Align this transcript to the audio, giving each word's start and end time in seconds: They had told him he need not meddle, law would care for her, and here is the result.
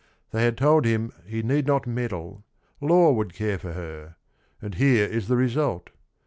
They 0.31 0.45
had 0.45 0.57
told 0.57 0.83
him 0.85 1.11
he 1.27 1.43
need 1.43 1.67
not 1.67 1.85
meddle, 1.85 2.43
law 2.79 3.11
would 3.11 3.35
care 3.35 3.59
for 3.59 3.73
her, 3.73 4.15
and 4.59 4.73
here 4.73 5.05
is 5.05 5.27
the 5.27 5.37
result. 5.37 5.91